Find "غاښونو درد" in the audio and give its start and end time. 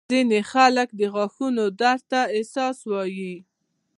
1.13-2.01